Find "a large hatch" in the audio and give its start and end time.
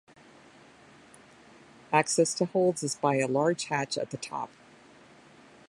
3.17-3.99